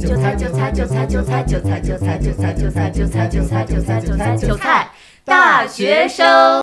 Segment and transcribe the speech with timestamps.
[0.00, 4.90] 韭菜韭菜韭菜韭菜韭菜韭菜韭菜韭菜韭菜韭菜韭菜韭菜韭菜
[5.22, 6.62] 大学生。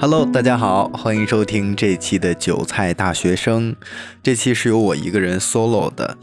[0.00, 3.76] Hello，大家好，欢迎收听这期的韭菜大学生。
[4.20, 6.18] 这期是由我一个人 solo 的，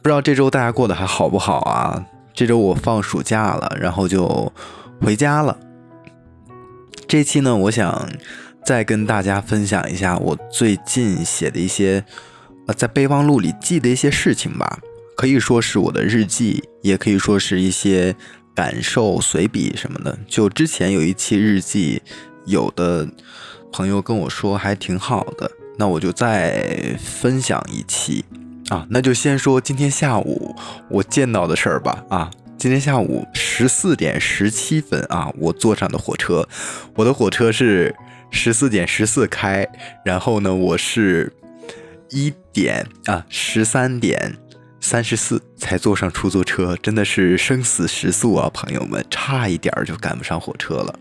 [0.00, 2.06] 不知道这周大家过得还好不好啊？
[2.32, 4.52] 这周我放暑假了，然后就
[5.00, 5.58] 回家了。
[7.08, 8.08] 这期呢，我想
[8.64, 12.04] 再跟大家分享一下我最近写的一些
[12.66, 14.78] 呃在备忘录里记的一些事情吧，
[15.16, 18.14] 可以说是我的日记，也可以说是一些
[18.54, 20.18] 感受随笔什么的。
[20.26, 22.02] 就之前有一期日记。
[22.44, 23.08] 有的
[23.72, 25.48] 朋友跟我说还挺好的，
[25.78, 28.24] 那我就再分享一期
[28.68, 28.84] 啊。
[28.90, 30.52] 那就先说今天下午
[30.88, 32.28] 我见到的事儿吧啊。
[32.58, 36.48] 今天下午十四点十七分啊，我坐上的火车，
[36.96, 37.94] 我的火车是
[38.32, 39.68] 十四点十四开，
[40.04, 41.32] 然后呢，我是
[42.10, 44.36] 一点啊十三点
[44.80, 50.98] 三十四才坐上出租车，真的是生死时速啊，朋友们，差一点就赶不上火车了。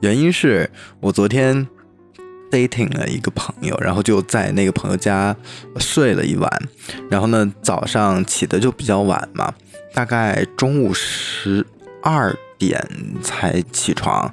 [0.00, 0.68] 原因是
[1.00, 1.66] 我昨天
[2.50, 5.36] dating 了一个朋友，然后就在那个朋友家
[5.78, 6.50] 睡了一晚，
[7.10, 9.54] 然后呢早上起的就比较晚嘛，
[9.94, 11.64] 大概中午十
[12.02, 12.84] 二点
[13.22, 14.32] 才起床，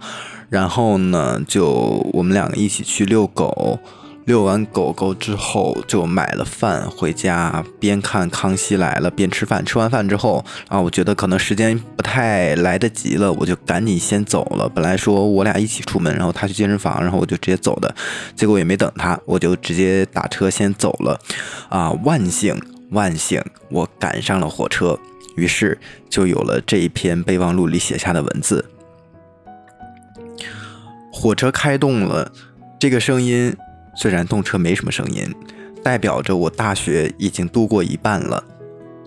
[0.53, 1.67] 然后呢就
[2.13, 3.79] 我们两个一起去遛狗。
[4.25, 9.65] 遛完狗狗之后，就买了饭回家，边看《康熙来了》边吃饭。
[9.65, 14.69] 吃完饭之后，啊，我觉得可能时间不太来得及了，我就赶紧先走了。
[14.69, 17.93] 本来说我俩一起出门，然后他去健身房，然后我就直接走的。
[18.33, 21.19] 结果也没等他，我就直接打车先走了。
[21.67, 22.57] 啊，万幸
[22.91, 24.97] 万幸，我赶上了火车，
[25.35, 25.77] 于是
[26.09, 28.63] 就有了这一篇备忘录里写下的文字。
[31.15, 32.31] 火车开动了，
[32.79, 33.55] 这个声音。
[33.95, 35.31] 虽然动车没什么声音，
[35.83, 38.43] 代表着我大学已经度过一半了。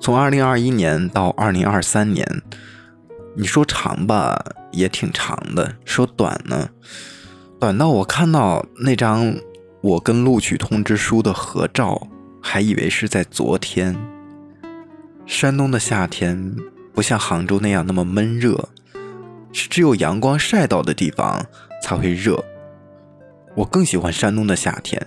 [0.01, 2.25] 从二零二一年到二零二三年，
[3.35, 6.69] 你说长吧，也挺长的；说短呢，
[7.59, 9.35] 短到我看到那张
[9.81, 12.07] 我跟录取通知书的合照，
[12.41, 13.97] 还以为是在昨天。
[15.27, 16.55] 山东的夏天
[16.95, 18.69] 不像杭州那样那么闷热，
[19.53, 21.45] 是只有阳光晒到的地方
[21.83, 22.43] 才会热。
[23.55, 25.01] 我更喜欢山东的夏天，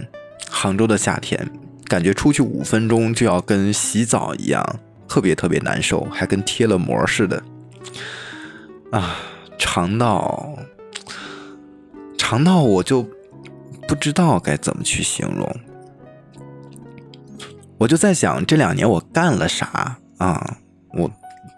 [0.50, 1.50] 杭州的夏天，
[1.86, 4.64] 感觉出去五分钟就要跟洗澡一样，
[5.08, 7.44] 特别特别难受，还跟贴了膜似的。
[8.92, 9.18] 啊，
[9.58, 10.58] 长到
[12.18, 13.08] 长到我就
[13.88, 15.56] 不知道该怎么去形容。
[17.78, 20.58] 我就在想，这两年我干了啥啊？
[20.94, 21.10] 我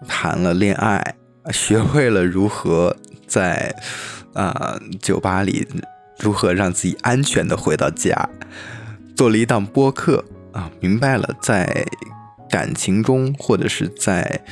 [0.06, 1.14] 谈了恋爱，
[1.50, 2.94] 学会了如何
[3.26, 3.74] 在
[4.34, 5.66] 啊酒吧里。
[6.18, 8.28] 如何让自己安全的回到家？
[9.16, 11.84] 做了一档播客啊，明白了在
[12.48, 14.44] 感情中或者是在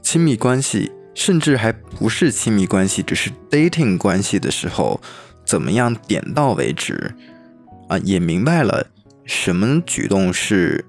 [0.00, 4.98] 亲密关系，甚至还不是亲密关系，只是 dating 关系的时候，
[5.44, 7.14] 怎么样点到为止
[7.88, 7.98] 啊？
[7.98, 8.86] 也明白了
[9.26, 10.82] 什么举动是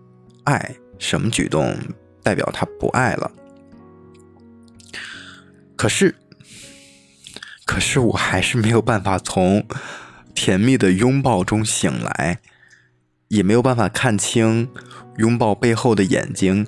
[0.46, 1.76] 爱，什么举动
[2.24, 3.30] 代表他不爱了。
[5.76, 6.16] 可是，
[7.66, 9.66] 可是我还是没有办法从。
[10.34, 12.40] 甜蜜的拥抱中醒来，
[13.28, 14.70] 也没有办法看清
[15.18, 16.66] 拥抱背后的眼睛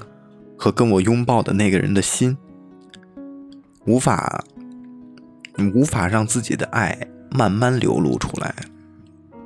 [0.57, 2.37] 和跟我拥抱的那个人的心，
[3.85, 4.43] 无法，
[5.73, 8.53] 无法让自己的爱慢慢流露出来。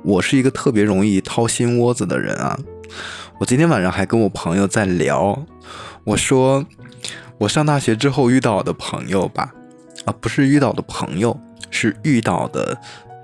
[0.02, 2.58] 我是一个特别容易掏心窝子的人啊！
[3.38, 5.46] 我今天晚上还跟我朋友在聊，
[6.02, 6.66] 我说
[7.38, 9.54] 我上大学之后遇到我的朋友吧，
[10.08, 11.38] 啊，不是遇到的朋友，
[11.70, 12.76] 是遇到的。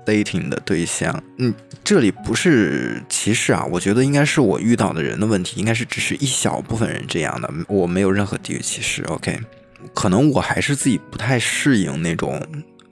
[0.05, 1.51] dating 的对象，嗯，
[1.83, 9.01] 这里不是歧视啊，我觉得应该是我遇到的人的问题，应该是只是一小部分人这样的，我没有任何地域歧视。
[9.05, 9.39] OK，
[9.95, 12.39] 可能我还是自己不太适应那种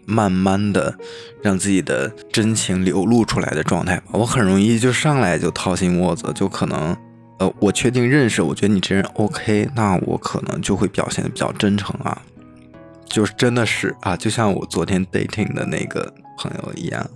[0.08, 0.98] 慢慢的
[1.44, 6.98] 让自己的真情流露出来的状态吧，我很容易就上来就掏心窝子，就可能，
[7.38, 12.20] 呃，我确定认识，我觉得你这人 OK，那我可能就会表现的比较真诚啊，
[13.14, 16.14] 就是真的是啊，就像我昨天 dating 的那个。
[16.36, 17.08] 朋友一样，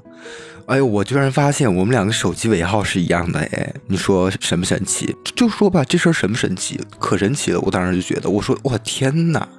[0.68, 5.14] 哎呦，我居然发现我们两个手机尾号是一样的，哎，你说神不神奇？
[5.36, 6.80] 就说吧，这事儿神不神奇？
[7.00, 7.60] 可神奇了！
[7.62, 9.50] 我当时就觉得，我说，我天哪，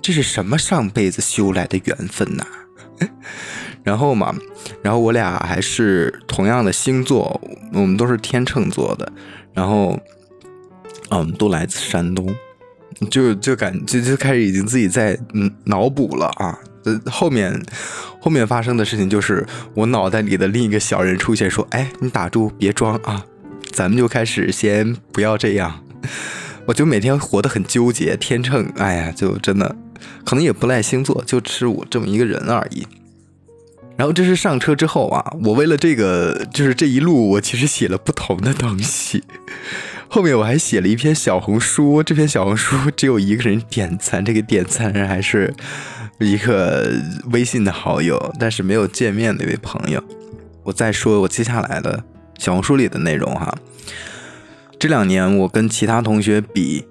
[0.00, 2.46] 这是什么上辈子修来的缘分呐？
[3.82, 4.32] 然后嘛，
[4.80, 7.40] 然后我俩还是同样的星座，
[7.72, 9.12] 我们都是天秤座的，
[9.52, 9.98] 然后，
[11.10, 12.32] 嗯，都来自山东，
[13.10, 16.58] 就就感就就开始已经自己在嗯脑补了啊，
[17.06, 17.60] 后面。
[18.20, 23.24] 后面发生的事情就是我脑袋里的另一个小人出现，说：“哎，你打住，别装啊，
[23.70, 25.82] 咱们就开始先不要这样。”
[26.66, 29.76] 我就每天活得很纠结，天秤，哎呀，就真的
[30.24, 32.86] 可能也不赖星座，就是我这么一个人而已。
[33.98, 39.24] 然后这是上车之后啊，我为了这个，就是这一路我其实写了不同的东西。
[40.06, 45.52] 后面我还写了一篇小红书，这篇小红书只有一个人点赞，这个点赞人还是
[46.20, 46.92] 一个
[47.32, 50.00] 微信的好友，但是没有见面的一位朋友。
[50.62, 52.04] 我再说我接下来的
[52.38, 53.52] 小红书里的内容哈。
[54.78, 56.84] 这两年我跟其他同学比，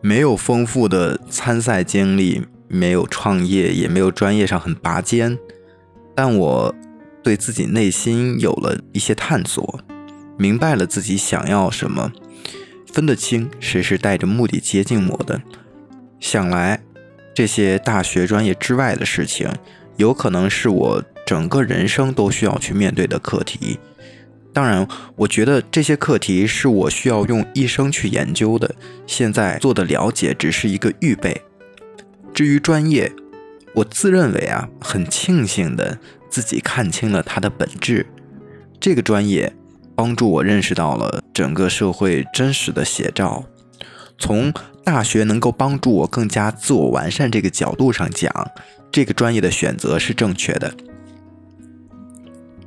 [0.00, 5.36] 没有丰富的参赛经历，没有创业，也没有专业上很拔尖，
[6.14, 6.74] 但我
[7.22, 9.80] 对自己内心有了一些探索，
[10.38, 12.12] 明白了自己想要什么。
[12.92, 15.42] 分得清谁是带着目的接近我的。
[16.20, 16.80] 想来，
[17.34, 19.50] 这些大学专业之外的事情，
[19.96, 23.80] 有可能是我整个人生都需要去面对的课题。
[24.52, 28.72] 当然，我觉得这些课题是我需要用一生去研究的。
[29.04, 31.42] 现在做的了解只是一个预备。
[32.32, 33.12] 至于专业，
[33.74, 35.98] 我自认为啊，很庆幸的
[36.30, 38.06] 自己看清了它的本质。
[38.80, 39.54] 这个专业。
[39.96, 43.44] 帮助我认识到了整个社会真实的写照。
[44.18, 48.50] 从大学能够帮助我更加自我完善这个角度上讲，
[48.90, 50.74] 这个专业的选择是正确的。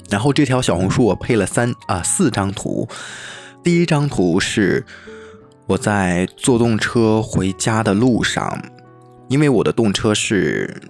[0.10, 2.88] 然后这条小红书我配了三啊四张图，
[3.62, 4.86] 第一张图是
[5.66, 8.58] 我在坐动车回家的路上，
[9.30, 10.82] 因为我的动车是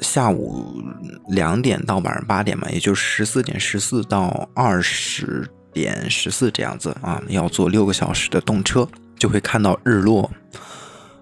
[0.00, 0.82] 下午
[1.28, 5.48] 两点到晚上八点嘛，也就是十四点十四到二十。
[5.72, 10.28] 点十四这样子啊，要坐六个小时的动车，就会看到日落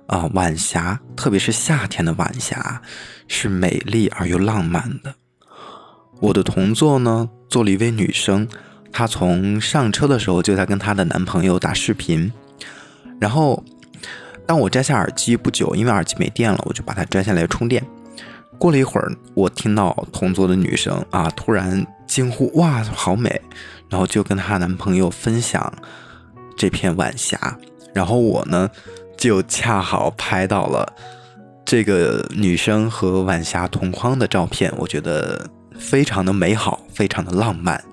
[0.07, 2.81] 啊，晚霞，特别是夏天的晚霞，
[3.29, 5.15] 是美丽而又浪漫的。
[6.21, 8.49] 我的同座呢，坐了一位女生，
[8.91, 12.33] 她从上车的时候就在跟她的男朋友打视频，
[13.21, 13.63] 然后
[14.49, 17.85] 当我摘下耳机不久，因为耳机没电了，我就把它摘下来充电。
[18.57, 23.39] 过了一会儿，我听到同桌的女生啊，突然惊呼：“哇，好美！”
[23.91, 25.71] 然后就跟她男朋友分享
[26.57, 27.59] 这片晚霞，
[27.93, 28.71] 然后我呢
[29.19, 30.91] 就恰好拍到了
[31.67, 35.47] 这个女生和晚霞同框的照片，我觉得
[35.79, 37.85] 非常的美好，非常的浪漫，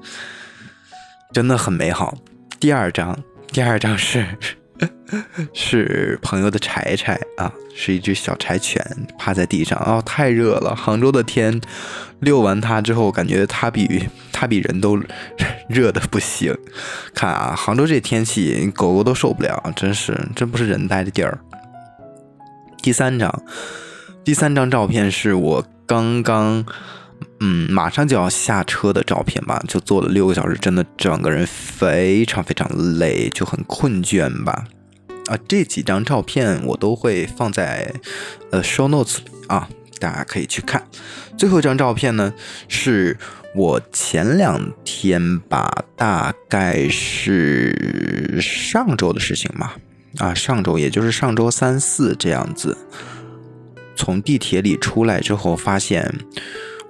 [1.33, 2.17] 真的很美好。
[2.61, 3.19] 第二张，
[3.51, 4.25] 第二张是。
[5.53, 8.83] 是朋友的柴柴啊，是一只小柴犬，
[9.17, 10.75] 趴在地上哦，太热了。
[10.75, 11.61] 杭州的天，
[12.19, 14.99] 遛完它之后，感觉它比它比人都
[15.69, 16.55] 热的不行。
[17.13, 21.39] 看啊，杭州这天气，狗狗都受不了，真是真不是人待的地儿。
[22.81, 23.43] 第三张，
[24.23, 26.65] 第三张照片是我刚刚。
[27.41, 32.67] 嗯，马上就要下车的照片吧，就坐了六个小时，真的整个人非常非常
[32.97, 34.65] 累，就很困倦吧。
[35.27, 37.93] 啊，这几张照片我都会放在
[38.51, 39.67] 呃 show notes 里啊，
[39.99, 40.87] 大家可以去看。
[41.37, 42.33] 最后一张照片呢，
[42.69, 43.17] 是
[43.53, 49.73] 我前两天吧，大概是上周的事情嘛，
[50.19, 52.77] 啊，上周也就是上周三四这样子，
[53.95, 56.13] 从地铁里出来之后发现。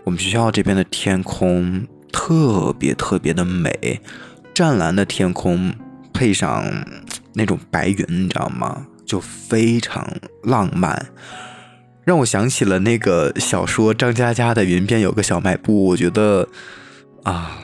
[0.06, 4.00] 我们学校这边的天空特别特别的美，
[4.54, 5.74] 湛蓝的天空
[6.14, 6.64] 配上
[7.34, 8.86] 那种白云，你知道吗？
[9.04, 10.08] 就非常
[10.44, 11.08] 浪漫，
[12.04, 16.48] 让我想起了那个小说张嘉佳的《云边有个小卖部》，我觉得
[17.24, 17.58] 啊，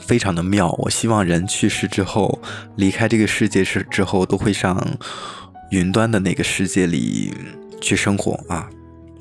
[0.00, 0.70] 非常的妙。
[0.78, 2.40] 我希望人去世之后，
[2.76, 4.82] 离开这个世界是之后，都会上
[5.70, 7.32] 云端的那个世界里
[7.80, 8.70] 去生活啊，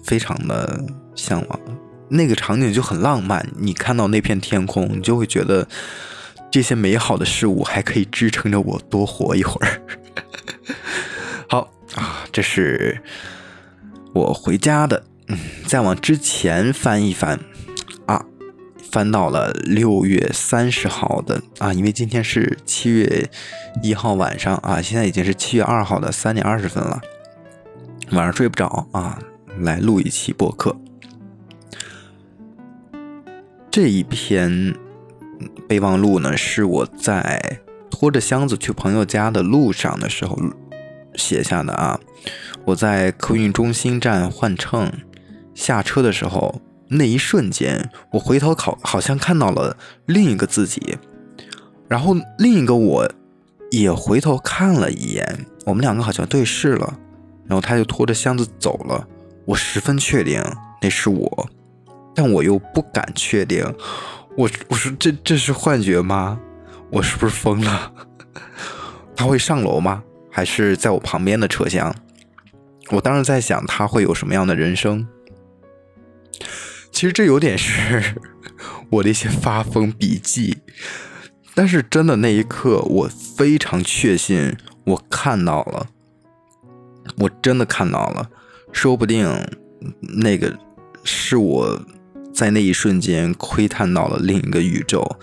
[0.04, 0.82] 非常的。
[1.18, 1.60] 向往
[2.08, 5.68] 那个场景就很浪漫，你看到那片天空，你就会觉得
[6.50, 9.82] 这些美好的事物还可以支撑着我多活一会儿。
[11.50, 13.02] 好啊，这是
[14.14, 15.04] 我回家的。
[15.28, 17.38] 嗯，再往之前翻一翻
[18.06, 18.24] 啊，
[18.90, 23.30] 翻到了六月三十号的啊，因为今天是七月
[23.84, 27.02] 一号晚上啊，现在已经是七月二号的三点二十分了，
[28.12, 29.20] 晚上睡不着啊，
[29.60, 30.74] 来录一期播客。
[33.80, 34.74] 这一篇
[35.68, 37.60] 备忘录呢，是我在
[37.92, 40.36] 拖着箱子去朋友家的路上的时候
[41.14, 42.00] 写下的啊。
[42.66, 44.92] 我在客运中心站换乘
[45.54, 50.98] 下车的时候，那一瞬间，我回头考，好像看到了另一个自己，
[51.88, 53.08] 然后另一个我
[53.70, 56.98] 也回头看了一眼，我们两个好像对视了，
[57.46, 59.08] 然后他就拖着箱子走了。
[59.46, 60.44] 我十分确定
[60.82, 61.50] 那是我。
[62.18, 63.64] 但我又不敢确定。
[64.36, 66.40] 我我说这这是幻觉吗？
[66.92, 67.94] 我是不是疯了？
[69.16, 70.04] 他会上楼吗？
[70.32, 71.96] 还是在我旁边的车厢？
[72.90, 75.08] 我当时在想他会有什么样的人生。
[76.92, 78.16] 其实这有点是
[78.90, 80.58] 我的一些发疯笔记，
[81.54, 83.08] 但是真的那一刻，我
[83.38, 85.88] 非常确信我看到了，
[87.20, 88.30] 我真的看到了，
[88.72, 89.28] 说不定
[90.02, 90.58] 那个
[91.04, 91.80] 是我
[92.38, 95.18] 在那一瞬间窥探到了另一个宇宙，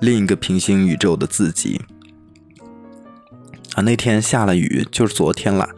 [0.00, 1.80] 另一个平行宇宙的自己。
[3.76, 5.68] 啊，那天下了雨，就是昨天了。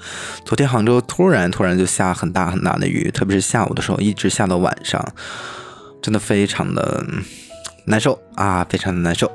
[0.47, 5.13] 昨天杭州突然突然就下很大很大的雨，特别是下午的时候，一直下到晚上，
[6.01, 7.05] 真的非常的
[7.85, 9.31] 难受啊，非常的难受。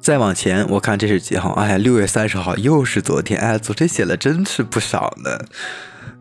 [0.00, 1.52] 再往前，我看这是几号？
[1.52, 3.38] 哎呀，六月三十号，又是昨天。
[3.38, 5.38] 哎，昨天写了真是不少呢。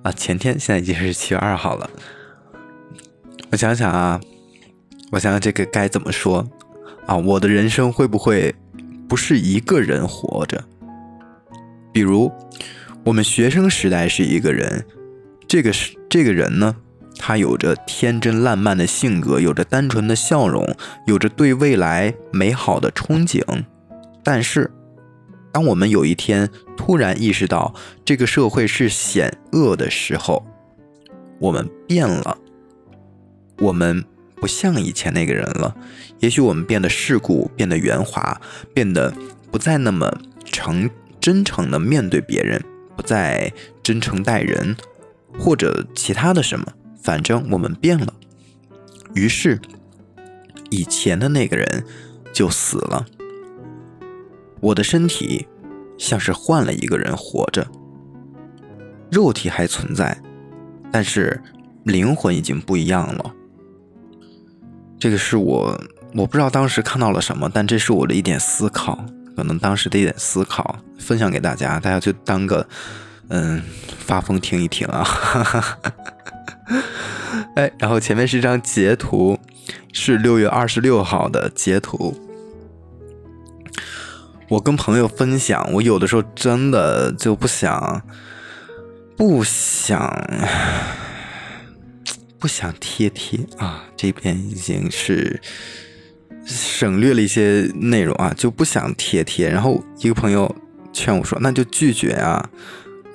[0.02, 1.90] 啊，前天现在已经是七月二号了。
[3.54, 4.20] 我想想啊，
[5.12, 6.44] 我想想这个该怎么说
[7.06, 7.16] 啊？
[7.16, 8.56] 我的人生会不会？
[9.08, 10.64] 不是一个人活着，
[11.92, 12.32] 比如
[13.04, 14.84] 我们学生时代是一个人，
[15.48, 16.76] 这个是这个人呢，
[17.20, 20.68] 他有着天真烂漫的性格，有着单纯的笑容，
[21.06, 23.44] 有着对未来美好的憧憬。
[24.24, 24.72] 但是，
[25.52, 30.44] 当我们有一天突然意识到这个社会是险恶的时候，
[31.40, 32.36] 我们变了，
[33.64, 34.04] 我们。
[34.36, 35.74] 不像以前那个人了，
[36.20, 38.42] 也许我们变得世故，变得圆滑，
[38.74, 39.14] 变得
[39.50, 40.90] 不再那么诚
[41.22, 42.62] 真诚的面对别人，
[42.98, 44.76] 不再真诚待人，
[45.40, 46.66] 或者其他的什么，
[47.02, 48.14] 反正我们变了。
[49.14, 49.62] 于是，
[50.70, 51.86] 以前的那个人
[52.34, 53.06] 就死了。
[54.60, 55.48] 我的身体
[55.98, 57.66] 像是换了一个人活着，
[59.10, 60.22] 肉体还存在，
[60.92, 61.42] 但是
[61.86, 63.34] 灵魂已经不一样了。
[65.04, 65.78] 这个是我，
[66.16, 69.04] 我不知道当时看到了什么，但这是我的一点思考，
[69.36, 72.66] 可能当时的一点思考，分享给大家，大家就当个，
[73.28, 73.62] 嗯，
[74.00, 75.06] 发疯听一听啊。
[77.58, 79.38] 哎，然后前面是一张截图，
[79.92, 82.18] 是六月二十六号的截图。
[84.48, 88.02] 我跟朋友分享，我有的时候真的就不想，
[89.18, 90.00] 不想。
[92.44, 95.40] 不想贴贴啊，这边已经是
[96.46, 99.50] 省略了一些内容啊，就不想贴贴。
[99.50, 100.54] 然后一个朋友
[100.92, 102.50] 劝我说：“那就拒绝啊。”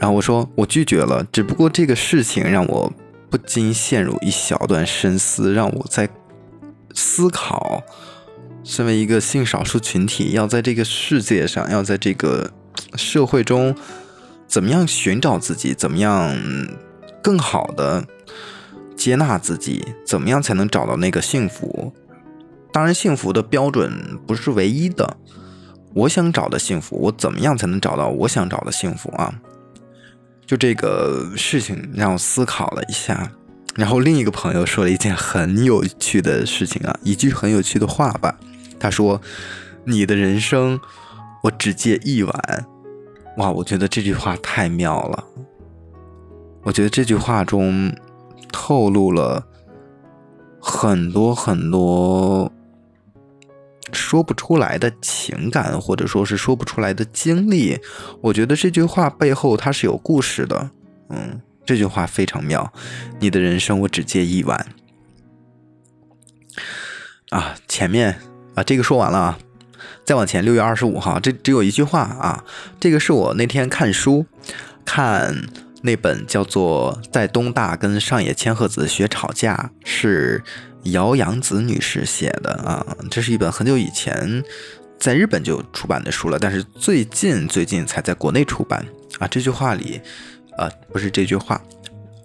[0.00, 2.90] 然后我说：“我拒绝了，只不过这个事情让我
[3.28, 6.08] 不禁陷入一小段深思，让我在
[6.94, 7.82] 思考，
[8.64, 12.50] 身为一个性少数群体，要在这个世界上，要在这个
[12.96, 13.76] 社会中，
[14.46, 16.34] 怎么样寻找自己，怎么样
[17.22, 18.06] 更好的。”
[18.98, 21.94] 接纳自己，怎么样才能找到那个幸福？
[22.72, 25.16] 当然，幸福的标准不是唯一的。
[25.94, 29.32] 我想找的幸福，我怎么样才能找到我想找的幸福啊？
[30.44, 33.30] 就这个事情让我思考了一下。
[33.76, 38.36] 然后另一个朋友说了一件很有趣的事情啊，一句很有趣的话吧。
[38.78, 39.20] 他说
[39.86, 40.78] ：“你的人生，
[41.44, 42.66] 我只借一晚。”
[43.38, 45.24] 哇，我觉得这句话太妙了。
[46.62, 47.94] 我觉得这句话中。
[48.52, 49.46] 透露了
[50.60, 52.50] 很多很多
[53.92, 57.78] 说不出来的情感，或者说是说不出来的经历。
[58.20, 60.70] 我觉得这句话背后它是有故事的。
[61.08, 62.72] 嗯，这句话非常妙。
[63.20, 64.66] 你的人生我只借一晚。
[67.30, 68.20] 啊，前面
[68.54, 69.38] 啊，这个说完了啊，
[70.04, 72.44] 再往前，六月二十五号，这只有一句话啊。
[72.80, 74.26] 这个是我那天看书
[74.84, 75.46] 看。
[75.80, 80.42] 那本叫做《在东大跟上野千鹤子学吵架》，是
[80.84, 82.84] 姚洋子女士写的啊。
[83.08, 84.42] 这是一本很久以前
[84.98, 88.84] 在日本就出版的书了，但是最近最近才在国内出版
[89.20, 89.28] 啊。
[89.28, 90.00] 这句话里，
[90.56, 91.62] 呃，不是这句话，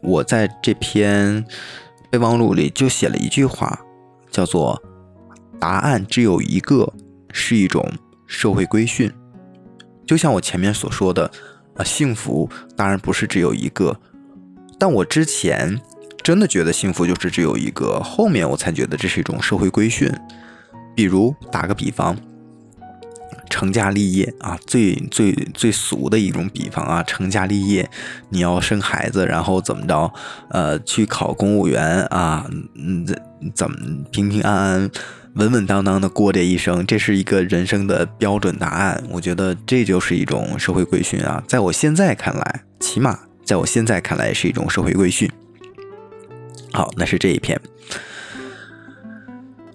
[0.01, 1.45] 我在这篇
[2.09, 3.79] 备忘录里就写了一句话，
[4.31, 4.81] 叫做
[5.61, 6.91] “答案只有一个”，
[7.31, 7.87] 是一种
[8.25, 9.11] 社会规训。
[10.07, 11.31] 就像我前面所说的。
[11.75, 13.99] 啊，幸福当然不是只有一个，
[14.77, 15.79] 但我之前
[16.21, 20.11] 真的觉得幸福就是只有一个，后面我才觉得这是一种社会规训。
[20.95, 22.15] 比如打个比方，
[23.49, 27.89] 成家立业啊，最最最俗的一种比方啊，成家立业，
[28.29, 30.13] 你要生孩子，然后怎么着？
[30.49, 33.21] 呃，去考公务员啊，嗯，怎
[33.55, 33.77] 怎么
[34.11, 34.91] 平平安安？
[35.35, 39.03] 稳稳当当的过这一生，这是一个人生的标准答案。
[39.09, 45.29] 我觉得这就是一种社会规训啊，在我现在看来，起码在我现在看来是一种社会规训。
[46.71, 47.59] 好，那是这一篇。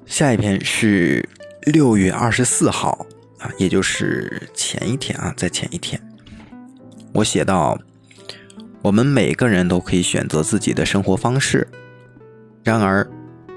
[0.06, 1.28] 下一篇是
[1.62, 3.06] 六月二十四号
[3.38, 6.00] 啊，也就是前一天啊，在前一天，
[7.12, 7.78] 我写到：
[8.82, 11.68] 我们每个人都可以选择自己的生活方式，
[12.62, 13.06] 然而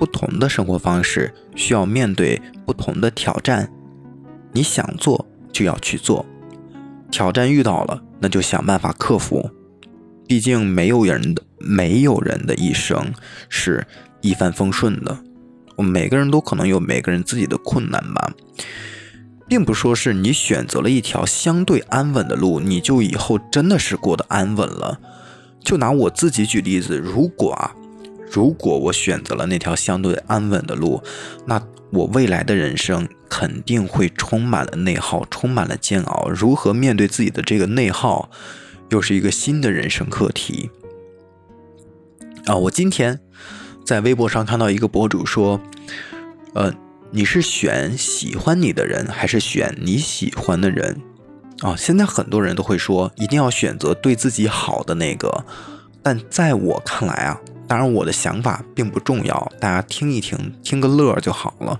[0.02, 3.72] 不同的生活方式需要面对不同的挑战。
[4.52, 6.26] 你想做就要去做，
[7.12, 9.52] 挑战遇到了，那就想办法克服。
[10.26, 13.14] 毕竟没有人的没有人的一生
[13.48, 13.86] 是
[14.22, 15.20] 一帆风顺的。
[15.76, 18.34] 我们每个人都可能有每个人自己的困难吧，
[19.48, 25.00] 并不说是你选择了一条相对安稳的路，你就以后真的是过得安稳了。
[25.64, 27.76] 就拿我自己举例子，如果啊，
[28.32, 31.04] 如果我选择了那条相对安稳的路，
[31.46, 31.62] 那
[31.92, 36.30] 我未来的人生肯定会充满了内耗，充满了煎熬。
[36.30, 38.30] 如何面对自己的这个内耗，
[38.90, 40.72] 又是一个新的人生课题
[42.46, 42.56] 啊！
[42.56, 43.20] 我今天。
[43.84, 45.60] 在微博上看到一个博主说
[46.54, 46.72] ：“呃，
[47.10, 51.02] 你是选喜欢你的人，还是选你喜欢的人？
[51.62, 55.46] 啊，现在很多人都会说，一定要选择对自己好的那个。
[56.04, 61.80] 但在我看来啊，当然我的想法并不重要，大家听一听，听个乐就好了。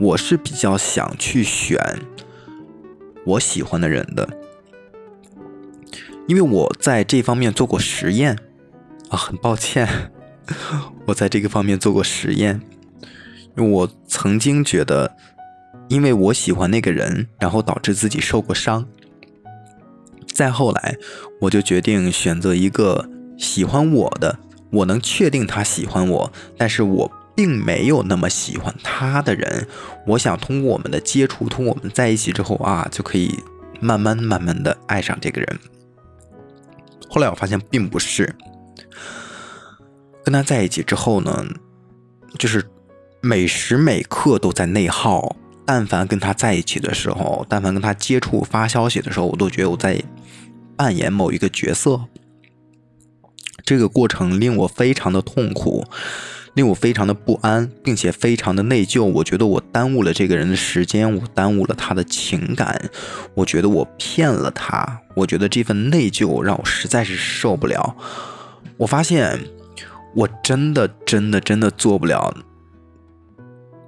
[0.00, 1.78] 我是比较想去选
[3.24, 4.28] 我喜欢的人的，
[6.26, 8.36] 因为我在这方面做过实验
[9.08, 10.10] 啊，很抱歉。
[11.06, 12.60] ”我在这个方面做过实验，
[13.56, 15.14] 我曾经觉得，
[15.88, 18.84] 因为我喜欢那个人，然后导致自己受过伤。
[20.26, 20.96] 再后来，
[21.42, 23.08] 我就决定选择一个
[23.38, 24.40] 喜欢我的，
[24.70, 29.66] 我能确定他喜欢我，但是我并没有那么喜欢他的人。
[30.06, 33.38] 我想通过我们的接触，通过我们在一起之后啊，就可以
[33.80, 35.58] 慢慢慢慢的爱上这个人。
[37.08, 38.34] 后来我发现并不是。
[40.22, 41.44] 跟他在一起之后呢，
[42.38, 42.64] 就是
[43.20, 45.36] 每时每刻都在内耗。
[45.66, 50.02] 但凡跟他在一起的时候，但凡跟他接触发消息的时候，我都觉得我在
[50.76, 52.00] 扮演某一个角色。
[53.64, 55.84] 这个过程令我非常的痛苦，
[56.54, 59.04] 令我非常的不安，并且非常的内疚。
[59.04, 62.90] 我觉得我耽误了这个人的时间，我耽误了他的情感，
[63.34, 65.00] 我觉得我骗了他。
[65.14, 67.96] 我觉得这份内疚让我实在是受不了。
[68.76, 69.38] 我发现。
[70.12, 72.34] 我真的真的真的做不了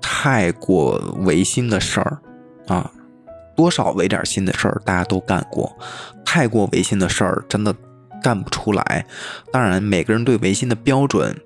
[0.01, 2.23] 太过违心的事儿
[2.69, 2.89] 啊！
[3.57, 5.77] 多少违点心的事儿大家都干过，
[6.25, 7.75] 太过违心的事儿真的
[8.23, 9.07] 干不出来。
[9.53, 11.37] 当然，每个人对违心的标准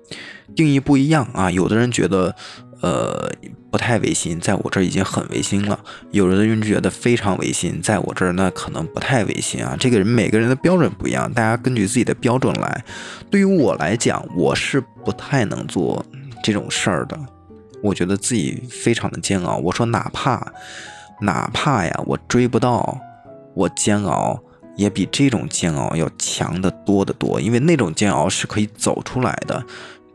[0.55, 2.35] 定义不一样啊，有的人觉得。
[2.79, 3.31] 呃，
[3.71, 5.79] 不太违心，在我这儿已经很违心了。
[6.11, 9.75] 有的人觉得非常违心，在我这儿那可能不太违心啊。
[9.79, 12.85] 这个人每个人的标准不一样，大家根据自己的标准来。
[13.31, 16.05] 对于我来讲，我是不太能做
[16.43, 17.17] 这种事儿的。
[17.81, 19.57] 我觉得自己非常的煎熬。
[19.57, 20.53] 我说哪怕
[21.21, 22.95] 哪怕呀，我追不到，
[23.55, 24.39] 我煎熬
[24.77, 29.65] 也比这种煎熬要强得多得多，因为那种煎熬是可以走出来的。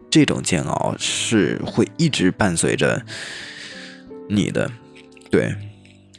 [0.09, 3.03] 这种煎熬是会一直伴随着
[4.29, 4.71] 你的，
[5.31, 5.55] 对，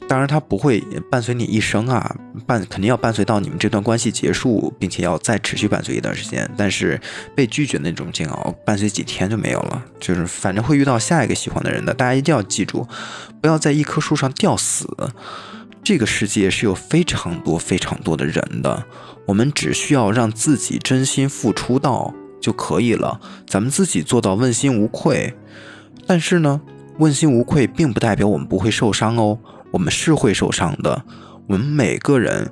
[0.07, 2.15] 当然它不会伴随你一生啊，
[2.47, 6.49] 伴肯定要伴随到你们这段关系结束，并且要再持续伴随一段时间。
[6.57, 6.99] 但是
[7.35, 11.93] 被拒绝那种煎熬，伴随几天就没有了，就是反正会遇到下一个喜欢的人的。
[11.93, 12.87] 大家一定要记住，
[13.41, 14.87] 不要在一棵树上吊死。
[15.83, 18.85] 这个世界是有非常多非常多的人的，
[19.27, 22.13] 我们只需要让自己真心付出到。
[22.41, 25.33] 就可以了，咱们自己做到问心无愧。
[26.05, 26.59] 但是呢，
[26.99, 29.39] 问心无愧并不代表我们不会受伤哦，
[29.71, 31.05] 我们是会受伤的。
[31.47, 32.51] 我们每个人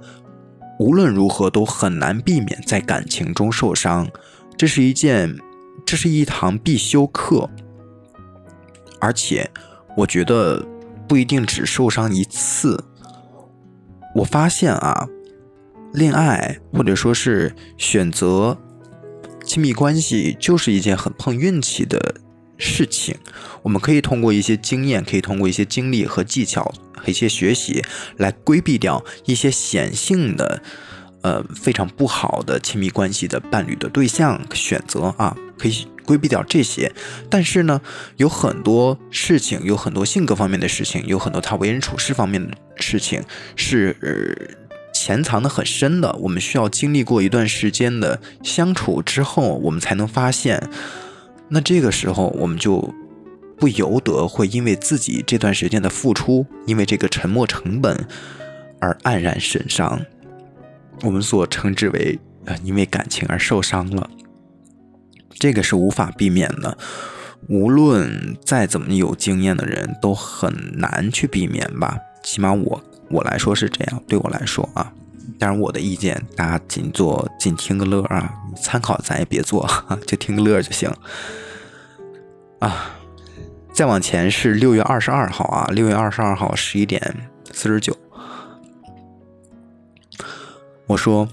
[0.80, 4.08] 无论如何都很难避免在感情中受伤，
[4.56, 5.36] 这是一件，
[5.86, 7.50] 这是一堂必修课。
[9.02, 9.52] 而且，
[9.98, 10.66] 我觉得
[11.06, 12.82] 不一定只受伤一次。
[14.16, 15.08] 我发现啊，
[15.94, 18.58] 恋爱或者说是选择。
[19.44, 22.16] 亲密关系就是一件很碰运气的
[22.60, 23.18] 事情，
[23.64, 27.84] 我们可以通过一些经验，可以通过一些经历和技巧和一些学习
[28.18, 30.62] 来规避掉一些显性的，
[31.22, 36.92] 呃，非常不好的亲密关系的伴侣的对象选择啊，可以规避掉这些。
[37.30, 37.82] 但是呢，
[38.18, 43.24] 有很多事情，有很多性格方面的事情，有很多他为人处事方面的事情
[43.56, 43.96] 是。
[44.02, 44.62] 呃
[44.94, 50.70] 潜藏的很深的，我们需要经历过一段时间的相处之后，我们才能发现。
[51.48, 52.94] 那这个时候，我们就
[53.58, 58.06] 不由得会因为自己这段时间的付出，因为这个沉没成本
[58.80, 60.00] 而黯然神伤。
[61.04, 64.10] 我们所称之为呃，因为感情而受伤了。
[65.32, 66.78] 这个是无法避免的。
[67.50, 71.98] 无论再怎么有经验的人，都很难去避免吧。
[72.24, 74.94] 起码我我来说是这样，对我来说啊。
[75.40, 79.68] 当然我的意见，大家仅做仅听个乐啊，参考咱也别做，
[80.06, 80.92] 就听个乐就行。
[82.60, 82.92] 啊，
[83.74, 87.02] 再往前是六月二十二号啊，六月二十二号十一点
[87.52, 87.98] 四十九。
[90.92, 91.28] 我说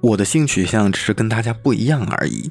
[0.00, 2.50] 我的性取向只是跟大家不一样而已。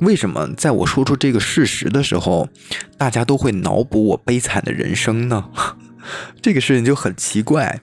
[0.00, 2.48] 为什么在我说出这个事实的时候，
[2.96, 5.50] 大家都会脑补我悲惨的人生呢？
[6.40, 7.80] 这个事情就很奇怪，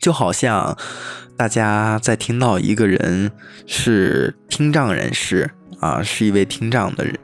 [0.00, 0.76] 就好像
[1.36, 3.30] 大家在听到一个人
[3.66, 7.16] 是听障人士啊，是一位听障的人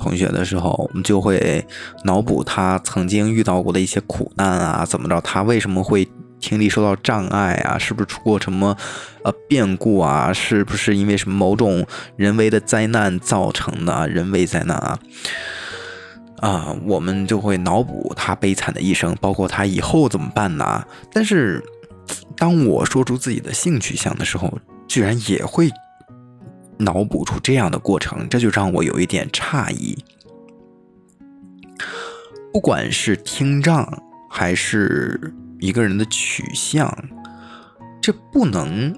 [0.00, 1.64] 同学的时候，我们就会
[2.04, 6.08] 脑补他曾经遇到过的一些苦难啊，怎么着，他为什么会。
[6.40, 8.76] 听力受到障碍啊，是不是出过什么
[9.24, 10.32] 呃变故啊？
[10.32, 14.08] 是不是因为什么某种人为的灾难造成的？
[14.08, 14.98] 人为灾难啊
[16.38, 20.84] 啊，我们就会脑补他悲惨的一生，包括他以后怎么办呢？
[21.12, 21.62] 但是
[22.36, 25.68] 当我说出自己的性取向的时候，居然也会
[26.78, 29.98] 脑补出这样的过程，这就让我有一点诧异。
[32.52, 35.34] 不管是听障还是。
[35.60, 36.92] 一个人的取向，
[38.00, 38.96] 这不能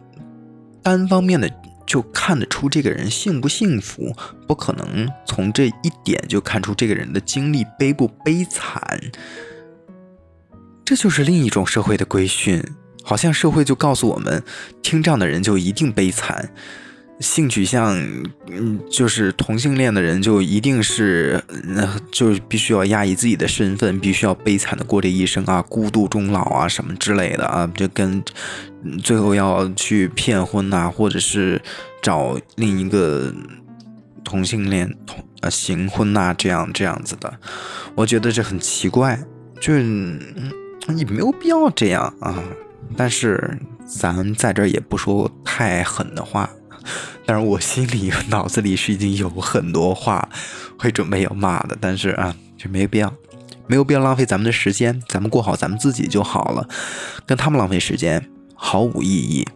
[0.82, 1.50] 单方面的
[1.86, 4.14] 就看得出这个人幸不幸福，
[4.46, 9.00] 不可能从这一点就看出这个人的经历悲不悲惨。
[10.84, 12.62] 这就是另一种社会的规训，
[13.02, 14.42] 好像社会就告诉我们，
[14.82, 16.52] 听障的人就一定悲惨。
[17.20, 17.94] 性取向，
[18.48, 28.22] 嗯，就是同性恋的人就一定是，那就必须要压抑自己的身份，必须要悲惨的过这一生啊，孤独终老啊，什么之类的啊，就跟
[29.02, 31.61] 最后要去骗婚呐，或者是
[32.00, 33.30] 找另一个
[34.24, 37.38] 同性恋同呃行婚呐，这样这样子的，
[37.94, 39.22] 我觉得这很奇怪，
[39.61, 42.42] 就是你没有必要这样啊，
[42.96, 46.48] 但是咱在这儿也不说太狠的话。
[47.26, 50.28] 但是我心里、 脑子里是已经有很多话
[50.78, 53.12] 会准备要骂的，但是啊，就没必要，
[53.66, 56.68] 没有必要浪费咱们的时间，咱们过好咱们自己就好了，
[57.26, 59.46] 跟他们浪费时间毫无意义。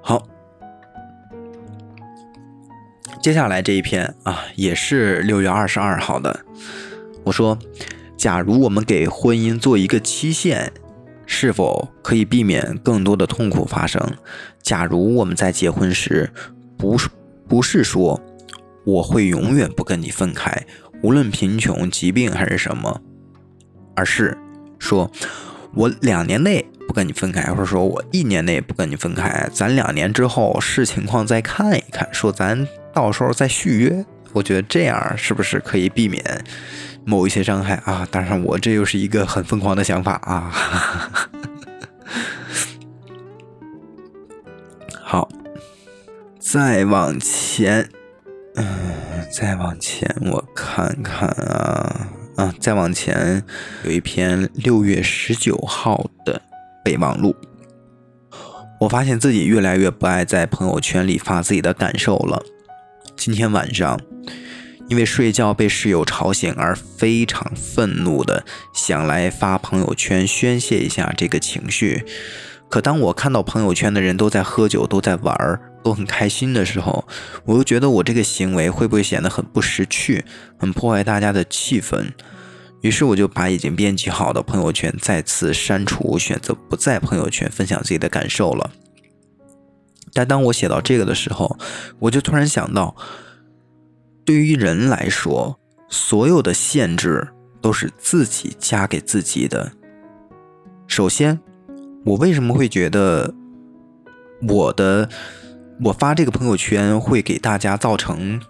[0.00, 0.26] 好，
[3.22, 6.44] 接下来这一篇啊，也是六月二十二号的。
[7.24, 7.58] 我说，
[8.16, 10.72] 假如我们给婚姻做一个期限。
[11.34, 13.98] 是否可以避免更多的痛苦发生？
[14.62, 16.30] 假如我们在结婚时，
[16.76, 17.08] 不是
[17.48, 18.20] 不是说
[18.84, 20.66] 我会永远不跟你分开，
[21.02, 23.00] 无论贫穷、疾病还是什么，
[23.96, 24.36] 而是
[24.78, 25.10] 说
[25.74, 34.04] 我两年内不跟你分开，或者说我一年内不跟你分开，咱两年之后视情况再看一看，说咱到时候再续约。
[34.34, 36.22] 我觉得这样是不是可以避免？
[37.04, 40.52] 某一些伤害啊，当然我这又是一个很疯狂的想法啊。
[45.02, 45.28] 好，
[46.38, 47.88] 再往前，
[48.54, 48.66] 嗯，
[49.30, 53.42] 再往前，我看看啊啊，再往前
[53.84, 56.40] 有一篇六月十九号的
[56.84, 57.34] 备忘录。
[58.80, 62.42] 我发现自己越来越不爱在朋友圈里发自己的感受了。
[63.16, 64.00] 今天晚上。
[64.92, 72.04] 因为睡觉被室友吵醒而非常愤怒的想来发朋友圈宣泄一下这个情绪，
[72.68, 77.08] 可当我看到朋友圈的人都在喝酒、都在玩儿、都很开心的时候，
[77.46, 80.26] 我又觉得我这个行为会不会显得很不识趣、
[80.58, 82.08] 很破坏大家的气氛？
[82.82, 88.70] 于是我就把已经编辑好的朋友圈再次删除，选择不在朋友圈分享自己的感受了。
[90.12, 91.56] 但当我写到这个的时候，
[92.00, 92.94] 我就突然想到。
[94.24, 95.58] 对于人来说，
[95.88, 97.28] 所有的限制
[97.60, 99.72] 都是自己加给自己的。
[100.86, 101.40] 首先，
[102.04, 103.34] 我为什么会觉得
[104.48, 105.08] 我的
[105.84, 108.40] 我发这个朋友圈会给大家造成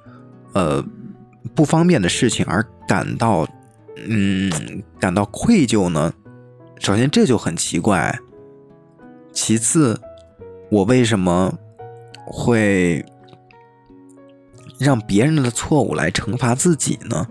[0.53, 0.85] 呃
[1.55, 3.47] 不方便的事情而感到
[4.09, 6.13] 嗯感到愧疚呢？
[6.79, 8.19] 首先这就很奇怪。
[9.33, 9.99] 其次，
[10.71, 11.59] 我为什么
[12.27, 13.05] 会？
[14.83, 17.27] 让别人的错误来惩罚自己呢？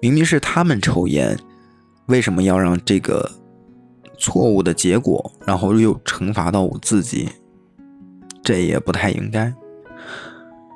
[0.00, 1.38] 明明是他们抽烟，
[2.06, 3.30] 为什么要让这个
[4.18, 7.28] 错误的结果，然后又惩罚到我自己？
[8.42, 9.54] 这也不太应该。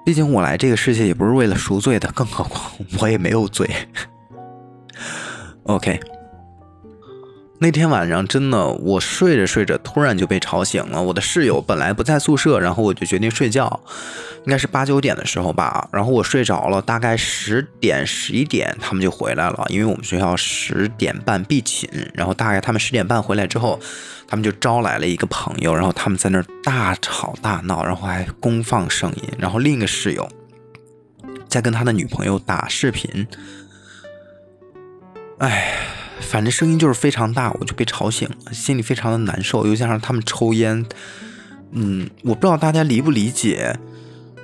[0.04, 3.68] 毕竟我来这个世界也不是为了赎罪的，更何况我也没有罪。
[5.64, 5.98] OK，
[7.58, 11.02] 那天晚上真的，我睡着睡着，突然就被吵醒了。
[11.02, 13.80] 我的室友本来不在宿舍，然后我就决定睡觉，
[14.44, 15.88] 应该是八九点的时候吧。
[15.90, 21.88] 然后我睡着了，大概十点十一点他们就回来了，因为我们学校十点半闭寝。
[22.12, 23.80] 然后大概他们十点半回来之后，
[24.28, 29.22] 他们就招来了一个朋友，然后他们在那儿大吵大闹，然后还公放声音。
[29.38, 30.28] 然后另一个室友
[31.48, 33.26] 在跟他的女朋友打视频，
[35.38, 35.72] 哎。
[36.18, 39.66] 反正声音就是非常大，我就被吵醒了，心里非常的难受。
[39.66, 40.85] 又加上他们抽烟，
[41.72, 43.79] 嗯，我不知道大家理不理解，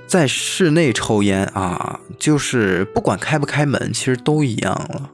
[0.07, 5.11] 在室内抽烟啊，就是不管开不开门，其实都一样了。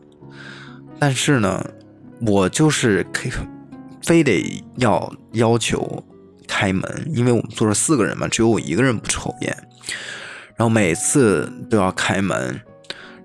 [0.98, 1.64] 但是呢，
[2.20, 3.06] 我就是，
[4.02, 6.04] 非得要要求
[6.48, 9.56] 开门，因为我们宿舍四个人嘛，只有我一个人不抽烟，
[10.56, 12.60] 然后每次都要开门，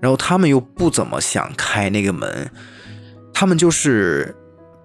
[0.03, 2.51] 然后他们又不怎么想开那个门。
[3.33, 4.35] 他们就是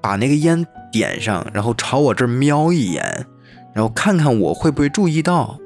[0.00, 3.26] 把那个烟点上，然后朝我这儿瞄一眼，
[3.74, 5.58] 然后看看我会不会注意到。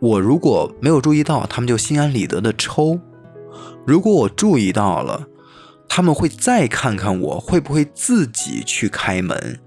[0.00, 2.98] 我如果没有注意到，他们就心安理得的抽；
[3.86, 5.28] 如果我注意到了，
[5.88, 9.60] 他们会再看看我会不会自己去开门。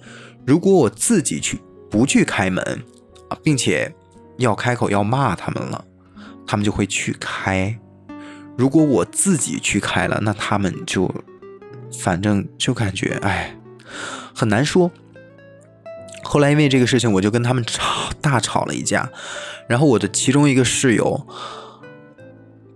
[0.45, 1.57] 如果我自己去
[1.89, 2.61] 不去开门
[3.29, 3.93] 啊，并且
[4.37, 5.85] 要开口要骂他们了，
[6.45, 7.73] 他们就会去开；
[8.61, 11.11] 如果我自己去开了，那他们就。
[11.99, 13.53] 反正就感觉哎，
[14.33, 14.89] 很难说。
[16.23, 19.09] 后来因为这个事情，我就跟他们吵大吵了一架。
[19.67, 21.27] 然后我的其中一个室友，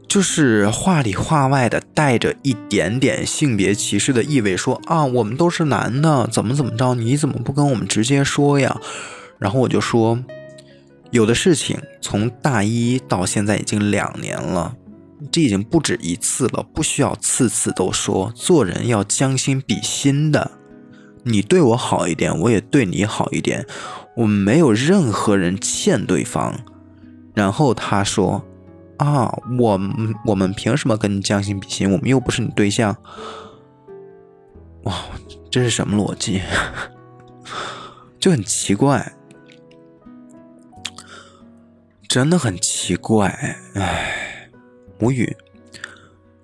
[0.05, 8.81] 就是话里话外的带着一点点性别歧视的意味，说啊，我们都是男的，怎么怎么着，你怎么不跟我们直接说呀？
[9.39, 10.21] 然后我就说，
[11.11, 14.75] 有的事情从大一到现在已经两年了。
[15.35, 18.31] 这已经不止一次了，不需要次次都说。
[18.33, 20.51] 做人要将心比心的，
[21.23, 23.67] 你对我好一点，我也对你好一点。
[24.15, 26.57] 我们没有任何人欠对方。
[27.33, 28.45] 然后他说
[28.95, 29.77] ：“啊，我
[30.25, 31.91] 我们凭什么跟你将心比心？
[31.91, 32.95] 我们又不是你对象。”
[34.83, 34.95] 哇，
[35.51, 36.41] 这是什么逻辑？
[38.21, 39.11] 就很奇怪，
[42.07, 44.31] 真的很奇怪，唉。
[44.99, 45.35] 无语，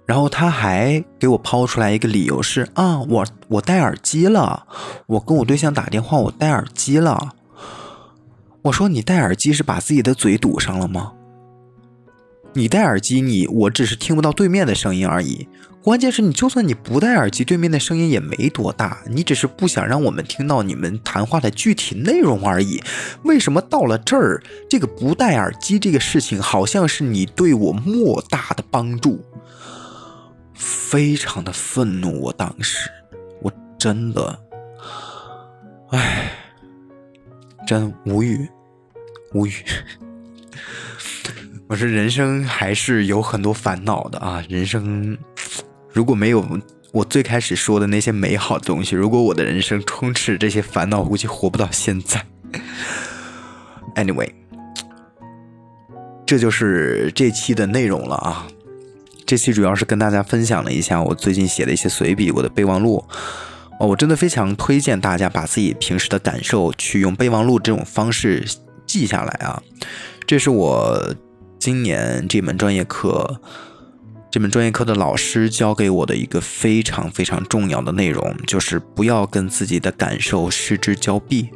[0.06, 4.68] 然后他还给我抛出来一个理由是啊，我我戴耳机了，
[5.08, 7.34] 我跟我对象打电话，我戴耳机了。
[8.64, 11.14] 我说你戴耳机是把自己的嘴堵上了吗？
[12.54, 15.48] 你戴耳机，你我只是听不到对面的声音而已。
[15.84, 22.84] 关键是你就算你不戴耳机，对面的声音也没多大，你只是不想让我们听到你们谈话的具体内容而已。
[23.24, 29.26] 为什么到了这儿，这个不戴耳机这个事情好像是你对我莫大的帮助？
[30.54, 32.88] 非常的愤怒，我当时
[33.42, 34.40] 我真的，
[35.90, 36.32] 唉，
[37.66, 38.48] 真无语，
[39.34, 39.54] 无语。
[41.68, 45.18] 我说人生还是有很多烦恼的啊，人生。
[45.94, 46.46] 如果没有
[46.94, 52.26] 我最开始说的那些美好的东西，如果我的人生充斥这些烦恼，估计活不到现在。
[53.96, 54.30] Anyway，
[56.26, 58.48] 这就是这期的内容了啊。
[59.26, 63.06] 这期主要是跟大家分享了一下我最近写的一些随笔，我的备忘录。
[63.80, 68.46] 哦，我真的非常推荐大家把自己平时的感受去用备忘录这种方式
[68.86, 69.64] 记下来啊。
[70.28, 71.16] 这是我
[71.58, 73.42] 今年这门专业课。
[74.32, 81.50] 这门专业课的老师教给我的一个非常非常重要的内容，就是不要跟自己的感受失之交臂。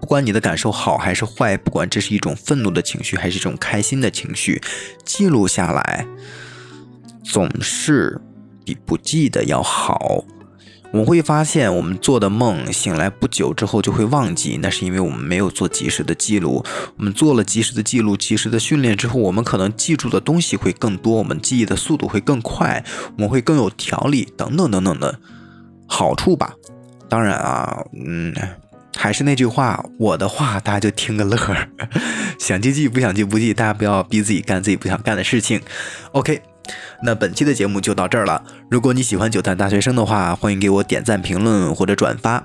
[0.00, 4.62] 不管你的感受好还是坏，不管这是一种愤怒的情绪还是一种开心的情绪，
[5.04, 6.06] 记录下来
[7.22, 8.18] 总是
[8.64, 10.24] 比不记得要好。
[10.90, 16.64] 我们会发现，我们做的梦醒来不久之后就会忘记，那是因为我们没有做及时的记录。
[16.96, 22.82] 我们做了及时的记录、及时的训练之后，我们可能记住的东西会更多，我们记忆的速度会更快，
[23.16, 25.20] 我们会更有条理，等等等等的
[25.86, 26.54] 好处吧。
[27.08, 28.34] 当然啊，嗯，
[28.96, 31.36] 还是那句话，我的话大家就听个乐，
[32.40, 35.60] 想记记，不想记不记，大家不要逼自己干自己不想干的事情。
[36.12, 36.40] OK。
[37.02, 38.42] 那本期的节目就到这儿了。
[38.70, 42.44] 如果你喜欢九蛋大学生的话，欢迎给我点赞、评论或者转发。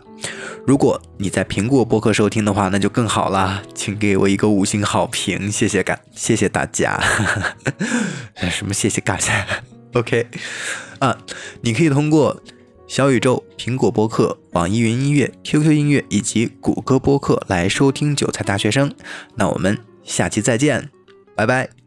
[0.65, 6.97] 如果你在苹果播客收听的话，那就更好了，请给我一个五星好评，谢谢感，谢谢大家。
[8.49, 9.45] 什么谢谢大家
[9.93, 10.27] ？OK，
[10.99, 11.17] 啊，
[11.61, 12.41] 你可以通过
[12.87, 18.93] 小宇宙、苹果播客、网易云音乐、QQ 音乐以及谷歌播客来收听九菜大学生。
[19.35, 20.89] 那我们下期再见，
[21.35, 21.82] 拜拜。